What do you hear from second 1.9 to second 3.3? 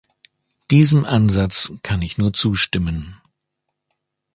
ich nur zustimmen.